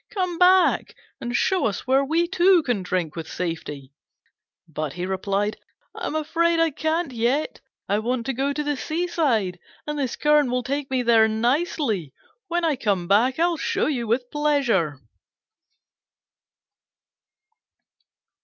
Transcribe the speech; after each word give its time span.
Come 0.09 0.39
back 0.39 0.95
and 1.19 1.35
show 1.37 1.67
us 1.67 1.85
where 1.85 2.03
we 2.03 2.27
too 2.27 2.63
can 2.63 2.81
drink 2.81 3.15
with 3.15 3.27
safety." 3.31 3.93
But 4.67 4.93
he 4.93 5.05
replied, 5.05 5.57
"I'm 5.93 6.15
afraid 6.15 6.59
I 6.59 6.71
can't 6.71 7.11
yet: 7.11 7.61
I 7.87 7.99
want 7.99 8.25
to 8.25 8.33
go 8.33 8.51
to 8.51 8.63
the 8.63 8.75
seaside, 8.75 9.59
and 9.85 9.99
this 9.99 10.15
current 10.15 10.49
will 10.49 10.63
take 10.63 10.89
me 10.89 11.03
there 11.03 11.27
nicely. 11.27 12.15
When 12.47 12.65
I 12.65 12.77
come 12.77 13.07
back 13.07 13.37
I'll 13.37 13.57
show 13.57 13.85
you 13.85 14.07
with 14.07 14.31
pleasure." 14.31 14.99